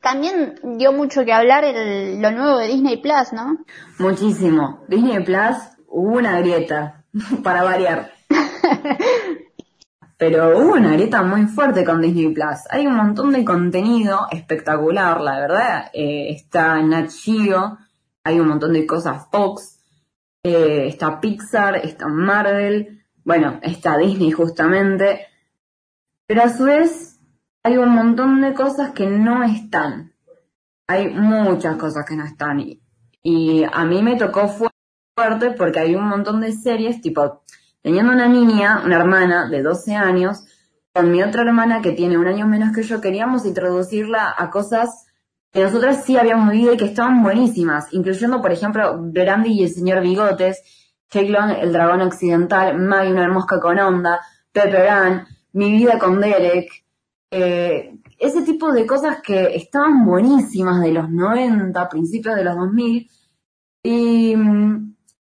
también 0.02 0.60
dio 0.78 0.92
mucho 0.92 1.26
que 1.26 1.34
hablar 1.34 1.64
el, 1.64 2.22
lo 2.22 2.32
nuevo 2.32 2.58
de 2.58 2.68
Disney 2.68 2.98
Plus, 2.98 3.34
¿no? 3.34 3.58
Muchísimo. 4.00 4.84
Disney 4.88 5.24
Plus 5.24 5.56
hubo 5.88 6.18
una 6.18 6.40
grieta, 6.40 7.04
para 7.44 7.64
variar. 7.64 8.12
Pero 10.18 10.58
hubo 10.58 10.74
una 10.74 10.94
grieta 10.94 11.22
muy 11.22 11.46
fuerte 11.46 11.86
con 11.86 12.02
Disney 12.02 12.34
Plus. 12.34 12.60
Hay 12.72 12.88
un 12.88 12.96
montón 12.96 13.32
de 13.32 13.46
contenido 13.46 14.28
espectacular, 14.32 15.22
la 15.22 15.40
verdad. 15.40 15.92
Eh, 15.94 16.30
está 16.32 16.82
Nat 16.82 17.10
Geo, 17.12 17.78
hay 18.24 18.40
un 18.40 18.48
montón 18.48 18.74
de 18.74 18.88
cosas 18.88 19.28
Fox, 19.32 19.80
eh, 20.44 20.88
está 20.88 21.20
Pixar, 21.20 21.76
está 21.78 22.08
Marvel, 22.08 23.06
bueno, 23.24 23.60
está 23.62 23.98
Disney 23.98 24.32
justamente. 24.32 25.28
Pero 26.26 26.44
a 26.44 26.50
su 26.50 26.64
vez 26.64 27.17
hay 27.68 27.78
un 27.78 27.90
montón 27.90 28.40
de 28.40 28.54
cosas 28.54 28.92
que 28.92 29.06
no 29.08 29.44
están. 29.44 30.14
Hay 30.88 31.10
muchas 31.10 31.76
cosas 31.76 32.06
que 32.08 32.16
no 32.16 32.24
están. 32.24 32.64
Y, 33.22 33.66
a 33.70 33.84
mí 33.84 34.02
me 34.02 34.16
tocó 34.16 34.48
fu- 34.48 34.70
fuerte 35.14 35.52
porque 35.52 35.80
hay 35.80 35.94
un 35.96 36.08
montón 36.08 36.40
de 36.40 36.54
series, 36.54 37.02
tipo, 37.02 37.44
teniendo 37.82 38.14
una 38.14 38.30
niña, 38.30 38.84
una 38.86 38.96
hermana 38.96 39.50
de 39.50 39.62
12 39.64 39.96
años, 39.96 40.46
con 40.94 41.12
mi 41.12 41.22
otra 41.22 41.42
hermana 41.42 41.82
que 41.82 41.92
tiene 41.92 42.18
un 42.18 42.28
año 42.28 42.48
menos 42.48 42.74
que 42.74 42.84
yo, 42.84 43.02
queríamos 43.02 43.46
introducirla 43.46 44.34
a 44.38 44.50
cosas 44.50 45.06
que 45.52 45.62
nosotras 45.62 46.06
sí 46.06 46.16
habíamos 46.18 46.52
vivido 46.54 46.74
y 46.74 46.78
que 46.78 46.86
estaban 46.86 47.22
buenísimas, 47.22 47.92
incluyendo, 47.92 48.42
por 48.42 48.54
ejemplo, 48.54 48.98
Brandy 48.98 49.60
y 49.60 49.64
el 49.66 49.70
señor 49.72 50.02
Bigotes, 50.02 50.64
Jake 51.12 51.30
Long, 51.30 51.52
el 51.52 51.74
dragón 51.74 52.00
occidental, 52.02 52.78
Maggie, 52.80 53.12
una 53.12 53.28
mosca 53.28 53.60
con 53.60 53.78
onda, 53.78 54.22
Pepper 54.54 54.88
Ann, 54.88 55.28
Mi 55.52 55.70
vida 55.72 56.00
con 56.00 56.22
Derek, 56.22 56.70
eh, 57.32 57.98
ese 58.20 58.42
tipo 58.44 58.72
de 58.72 58.86
cosas 58.86 59.22
que 59.22 59.56
estaban 59.56 60.06
buenísimas 60.06 60.82
de 60.82 60.92
los 60.92 61.10
90, 61.10 61.90
principios 61.90 62.36
de 62.36 62.44
los 62.44 62.56
2000, 62.56 63.10
y, 63.84 64.36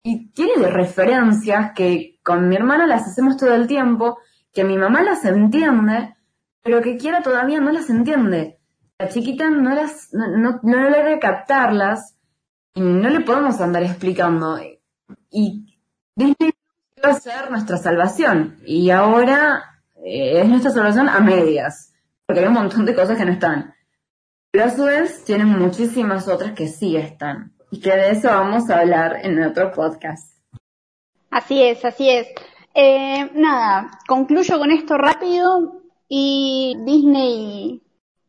y 0.03 0.29
tiene 0.31 0.63
de 0.63 0.71
referencias 0.71 1.73
que 1.75 2.19
con 2.23 2.49
mi 2.49 2.57
hermana 2.57 2.87
las 2.87 3.07
hacemos 3.07 3.37
todo 3.37 3.55
el 3.55 3.67
tiempo, 3.67 4.19
que 4.53 4.65
mi 4.65 4.77
mamá 4.79 5.03
las 5.03 5.25
entiende, 5.25 6.17
pero 6.63 6.83
que 6.83 6.97
quiera 6.97 7.23
todavía 7.23 7.61
no 7.61 7.71
las 7.71 7.91
entiende. 7.91 8.59
La 8.99 9.09
chiquita 9.09 9.51
no 9.51 9.75
las, 9.75 10.09
no, 10.13 10.29
no, 10.37 10.61
no 10.63 10.91
logra 10.91 11.19
captarlas 11.19 12.17
y 12.75 12.81
no 12.81 13.09
le 13.11 13.21
podemos 13.21 13.61
andar 13.61 13.83
explicando. 13.83 14.59
Y 15.31 15.79
Disney 16.15 16.53
va 17.05 17.11
a 17.11 17.21
ser 17.21 17.51
nuestra 17.51 17.77
salvación. 17.77 18.57
Y 18.65 18.91
ahora 18.91 19.83
eh, 20.05 20.41
es 20.41 20.49
nuestra 20.49 20.71
salvación 20.71 21.09
a 21.09 21.21
medias, 21.21 21.93
porque 22.26 22.40
hay 22.40 22.47
un 22.49 22.54
montón 22.54 22.85
de 22.85 22.95
cosas 22.95 23.16
que 23.16 23.25
no 23.25 23.33
están. 23.33 23.75
Pero 24.50 24.64
a 24.64 24.71
su 24.71 24.85
vez 24.85 25.25
tienen 25.25 25.49
muchísimas 25.49 26.28
otras 26.28 26.52
que 26.52 26.66
sí 26.66 26.97
están. 26.97 27.52
Y 27.71 27.80
que 27.80 27.90
de 27.90 28.11
eso 28.11 28.28
vamos 28.28 28.68
a 28.71 28.80
hablar 28.80 29.18
en 29.23 29.42
otro 29.42 29.73
podcast. 29.73 30.37
Así 31.30 31.62
es, 31.62 31.85
así 31.85 32.11
es. 32.11 32.28
Eh, 32.75 33.30
nada, 33.35 33.90
concluyo 34.06 34.59
con 34.59 34.71
esto 34.71 34.97
rápido 34.97 35.83
y 36.09 36.76
Disney, 36.85 37.83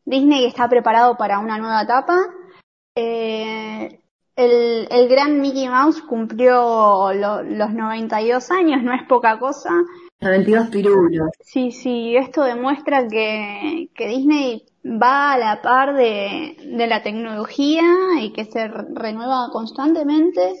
Disney 0.04 0.46
está 0.46 0.68
preparado 0.68 1.16
para 1.16 1.38
una 1.38 1.58
nueva 1.58 1.82
etapa. 1.82 2.18
Eh, 2.94 4.00
el, 4.36 4.88
el 4.90 5.08
gran 5.08 5.40
Mickey 5.40 5.68
Mouse 5.68 6.00
cumplió 6.02 7.12
los 7.12 7.72
92 7.72 8.50
años, 8.50 8.82
no 8.82 8.94
es 8.94 9.02
poca 9.08 9.38
cosa. 9.38 9.70
92 10.20 10.68
pirulos. 10.68 11.30
Sí, 11.40 11.70
sí, 11.70 12.16
esto 12.16 12.42
demuestra 12.42 13.06
que, 13.06 13.88
que 13.94 14.08
Disney 14.08 14.66
va 14.84 15.32
a 15.32 15.38
la 15.38 15.62
par 15.62 15.94
de, 15.94 16.56
de 16.64 16.86
la 16.86 17.02
tecnología 17.02 17.84
y 18.20 18.32
que 18.32 18.44
se 18.44 18.66
renueva 18.68 19.48
constantemente 19.52 20.54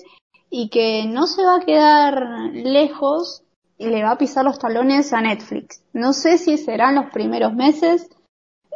y 0.50 0.70
que 0.70 1.06
no 1.06 1.26
se 1.26 1.42
va 1.42 1.56
a 1.56 1.64
quedar 1.64 2.50
lejos 2.52 3.42
y 3.78 3.86
le 3.86 4.02
va 4.02 4.12
a 4.12 4.18
pisar 4.18 4.44
los 4.44 4.58
talones 4.58 5.12
a 5.12 5.20
Netflix. 5.20 5.82
No 5.92 6.12
sé 6.12 6.38
si 6.38 6.56
serán 6.56 6.94
los 6.94 7.10
primeros 7.10 7.52
meses. 7.52 8.08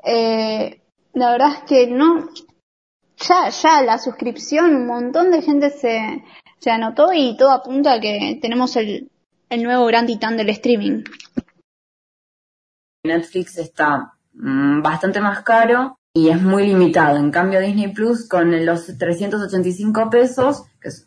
Eh, 0.04 0.82
la 1.12 1.30
verdad 1.30 1.52
es 1.54 1.62
que 1.64 1.86
no. 1.86 2.28
Ya, 3.18 3.50
ya 3.50 3.82
la 3.82 3.98
suscripción, 3.98 4.74
un 4.74 4.86
montón 4.86 5.30
de 5.30 5.42
gente 5.42 5.70
se, 5.70 6.24
se 6.58 6.70
anotó 6.70 7.12
y 7.12 7.36
todo 7.36 7.52
apunta 7.52 7.94
a 7.94 8.00
que 8.00 8.38
tenemos 8.40 8.74
el, 8.76 9.11
el 9.52 9.64
nuevo 9.64 9.84
gran 9.84 10.06
titán 10.06 10.38
del 10.38 10.48
streaming. 10.48 11.04
Netflix 13.04 13.58
está 13.58 14.14
mm, 14.32 14.80
bastante 14.80 15.20
más 15.20 15.42
caro 15.42 15.98
y 16.14 16.30
es 16.30 16.40
muy 16.40 16.66
limitado. 16.68 17.18
En 17.18 17.30
cambio, 17.30 17.60
Disney 17.60 17.92
Plus, 17.92 18.26
con 18.26 18.64
los 18.64 18.86
385 18.96 20.08
pesos, 20.08 20.64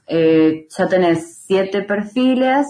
eh, 0.08 0.68
ya 0.70 0.88
tenés 0.88 1.44
siete 1.48 1.82
perfiles, 1.82 2.68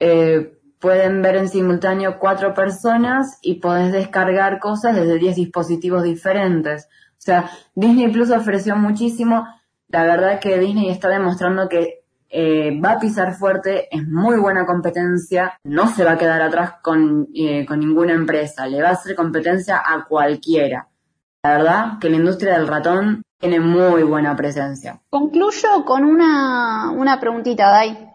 eh, 0.00 0.58
pueden 0.80 1.22
ver 1.22 1.36
en 1.36 1.48
simultáneo 1.48 2.18
cuatro 2.18 2.52
personas 2.52 3.38
y 3.40 3.60
podés 3.60 3.92
descargar 3.92 4.58
cosas 4.58 4.96
desde 4.96 5.18
10 5.18 5.36
dispositivos 5.36 6.02
diferentes. 6.02 6.88
O 7.12 7.20
sea, 7.20 7.50
Disney 7.76 8.10
Plus 8.10 8.30
ofreció 8.30 8.74
muchísimo. 8.74 9.46
La 9.86 10.02
verdad 10.02 10.40
que 10.40 10.58
Disney 10.58 10.90
está 10.90 11.08
demostrando 11.08 11.68
que 11.68 11.97
eh, 12.30 12.78
va 12.78 12.92
a 12.92 12.98
pisar 12.98 13.34
fuerte, 13.34 13.88
es 13.90 14.06
muy 14.06 14.38
buena 14.38 14.66
competencia, 14.66 15.58
no 15.64 15.88
se 15.88 16.04
va 16.04 16.12
a 16.12 16.18
quedar 16.18 16.42
atrás 16.42 16.74
con, 16.82 17.28
eh, 17.34 17.64
con 17.64 17.80
ninguna 17.80 18.12
empresa, 18.12 18.66
le 18.66 18.82
va 18.82 18.90
a 18.90 18.92
hacer 18.92 19.16
competencia 19.16 19.82
a 19.84 20.04
cualquiera. 20.04 20.88
La 21.42 21.56
verdad 21.56 21.98
que 21.98 22.10
la 22.10 22.16
industria 22.16 22.58
del 22.58 22.68
ratón 22.68 23.22
tiene 23.38 23.60
muy 23.60 24.02
buena 24.02 24.36
presencia. 24.36 25.00
Concluyo 25.08 25.84
con 25.86 26.04
una, 26.04 26.90
una 26.90 27.18
preguntita, 27.18 27.70
Dai. 27.70 28.10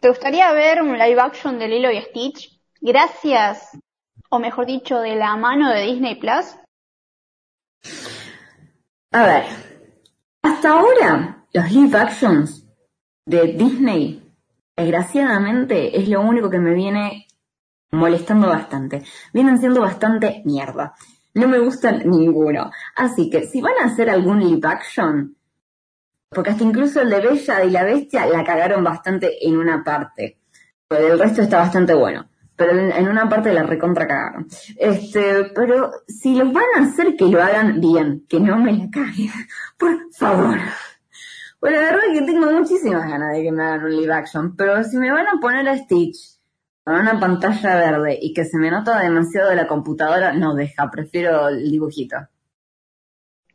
¿Te 0.00 0.08
gustaría 0.08 0.52
ver 0.52 0.82
un 0.82 0.98
live 0.98 1.20
action 1.20 1.58
de 1.58 1.68
Lilo 1.68 1.90
y 1.90 2.02
Stitch 2.02 2.60
gracias, 2.80 3.78
o 4.28 4.38
mejor 4.38 4.66
dicho, 4.66 4.98
de 4.98 5.16
la 5.16 5.36
mano 5.36 5.70
de 5.70 5.82
Disney 5.82 6.16
Plus? 6.16 6.56
A 9.12 9.22
ver, 9.24 9.44
hasta 10.42 10.70
ahora 10.70 11.46
los 11.52 11.72
live 11.72 11.96
actions 11.96 12.65
de 13.26 13.54
Disney, 13.54 14.22
desgraciadamente, 14.76 15.98
es 16.00 16.08
lo 16.08 16.20
único 16.20 16.48
que 16.48 16.60
me 16.60 16.74
viene 16.74 17.26
molestando 17.90 18.48
bastante. 18.48 19.02
Vienen 19.34 19.58
siendo 19.58 19.80
bastante 19.80 20.42
mierda. 20.44 20.94
No 21.34 21.48
me 21.48 21.58
gustan 21.58 22.02
ninguno. 22.08 22.70
Así 22.94 23.28
que 23.28 23.46
si 23.46 23.60
van 23.60 23.74
a 23.82 23.86
hacer 23.86 24.08
algún 24.08 24.40
live 24.40 24.66
action, 24.66 25.36
porque 26.30 26.50
hasta 26.50 26.64
incluso 26.64 27.02
el 27.02 27.10
de 27.10 27.20
Bella 27.20 27.64
y 27.64 27.70
la 27.70 27.84
Bestia 27.84 28.26
la 28.26 28.44
cagaron 28.44 28.82
bastante 28.84 29.46
en 29.46 29.56
una 29.56 29.82
parte. 29.82 30.38
Pero 30.88 31.12
el 31.12 31.18
resto 31.18 31.42
está 31.42 31.58
bastante 31.58 31.94
bueno. 31.94 32.28
Pero 32.54 32.72
en, 32.72 33.08
una 33.08 33.28
parte 33.28 33.52
la 33.52 33.64
recontra 33.64 34.06
cagaron. 34.06 34.46
Este, 34.78 35.50
pero 35.54 35.90
si 36.08 36.34
los 36.34 36.52
van 36.52 36.64
a 36.76 36.82
hacer 36.84 37.16
que 37.16 37.26
lo 37.26 37.42
hagan 37.42 37.80
bien, 37.80 38.24
que 38.28 38.40
no 38.40 38.56
me 38.56 38.72
la 38.72 38.88
caguen. 38.90 39.30
Por 39.76 40.10
favor. 40.14 40.58
Bueno, 41.60 41.80
la 41.80 41.86
verdad 41.86 42.04
es 42.12 42.20
que 42.20 42.26
tengo 42.26 42.50
muchísimas 42.52 43.08
ganas 43.08 43.32
de 43.32 43.42
que 43.42 43.52
me 43.52 43.62
hagan 43.64 43.84
un 43.84 43.96
live 43.96 44.12
action, 44.12 44.56
pero 44.56 44.82
si 44.84 44.98
me 44.98 45.10
van 45.10 45.26
a 45.26 45.40
poner 45.40 45.68
a 45.68 45.76
Stitch 45.76 46.38
con 46.84 46.94
una 46.94 47.18
pantalla 47.18 47.76
verde 47.76 48.18
y 48.20 48.32
que 48.32 48.44
se 48.44 48.58
me 48.58 48.70
nota 48.70 49.00
demasiado 49.00 49.50
de 49.50 49.56
la 49.56 49.66
computadora, 49.66 50.32
no 50.32 50.54
deja, 50.54 50.90
prefiero 50.90 51.48
el 51.48 51.70
dibujito. 51.70 52.16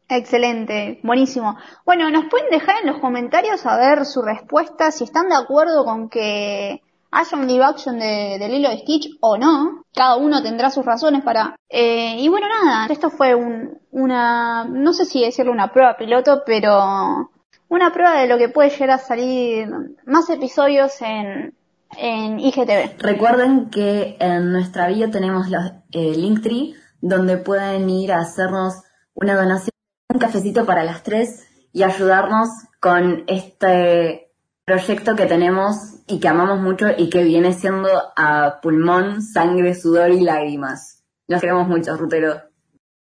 Excelente, 0.09 0.99
buenísimo. 1.03 1.57
Bueno, 1.85 2.09
nos 2.09 2.25
pueden 2.25 2.49
dejar 2.49 2.81
en 2.81 2.91
los 2.91 2.99
comentarios 2.99 3.65
a 3.65 3.77
ver 3.77 4.05
su 4.05 4.21
respuesta, 4.21 4.91
si 4.91 5.05
están 5.05 5.29
de 5.29 5.35
acuerdo 5.35 5.85
con 5.85 6.09
que 6.09 6.81
haya 7.11 7.37
un 7.37 7.47
live 7.47 7.63
action 7.63 7.97
de, 7.97 8.37
de 8.37 8.49
Lilo 8.49 8.69
de 8.69 8.79
Stitch 8.79 9.17
o 9.21 9.37
no. 9.37 9.85
Cada 9.93 10.17
uno 10.17 10.41
tendrá 10.41 10.69
sus 10.69 10.85
razones 10.85 11.23
para... 11.23 11.55
Eh, 11.69 12.17
y 12.19 12.27
bueno, 12.27 12.47
nada, 12.47 12.87
esto 12.87 13.09
fue 13.09 13.35
un, 13.35 13.79
una, 13.91 14.65
no 14.65 14.91
sé 14.91 15.05
si 15.05 15.21
decirlo 15.21 15.53
una 15.53 15.71
prueba 15.71 15.95
piloto, 15.95 16.43
pero 16.45 17.30
una 17.71 17.93
prueba 17.93 18.19
de 18.19 18.27
lo 18.27 18.37
que 18.37 18.49
puede 18.49 18.69
llegar 18.69 18.91
a 18.91 18.97
salir 18.97 19.69
más 20.05 20.29
episodios 20.29 21.01
en, 21.01 21.55
en 21.97 22.37
IGTV. 22.37 22.97
Recuerden 22.99 23.69
que 23.69 24.17
en 24.19 24.51
nuestra 24.51 24.89
bio 24.89 25.09
tenemos 25.09 25.49
los 25.49 25.71
eh, 25.93 26.13
Linktree, 26.13 26.75
donde 26.99 27.37
pueden 27.37 27.89
ir 27.89 28.11
a 28.11 28.19
hacernos 28.19 28.83
una 29.13 29.35
donación 29.35 29.71
un 30.13 30.19
cafecito 30.19 30.65
para 30.65 30.83
las 30.83 31.03
tres 31.03 31.47
y 31.71 31.83
ayudarnos 31.83 32.49
con 32.81 33.23
este 33.27 34.33
proyecto 34.65 35.15
que 35.15 35.25
tenemos 35.25 36.01
y 36.07 36.19
que 36.19 36.27
amamos 36.27 36.59
mucho 36.59 36.87
y 36.97 37.09
que 37.09 37.23
viene 37.23 37.53
siendo 37.53 37.87
a 38.17 38.59
pulmón, 38.61 39.21
sangre, 39.21 39.75
sudor 39.75 40.11
y 40.11 40.19
lágrimas. 40.19 41.05
Los 41.25 41.39
queremos 41.39 41.69
mucho, 41.69 41.95
Rutero. 41.95 42.50